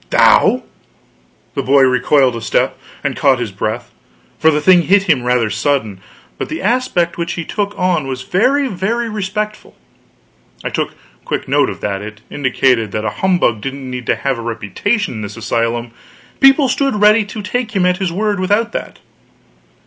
[0.09, 0.63] "Thou!"
[1.53, 3.91] The boy recoiled a step, and caught his breath,
[4.39, 5.99] for the thing hit him rather sudden;
[6.39, 9.75] but the aspect which he took on was very, very respectful.
[10.63, 14.39] I took quick note of that; it indicated that a humbug didn't need to have
[14.39, 15.91] a reputation in this asylum;
[16.39, 18.97] people stood ready to take him at his word, without that.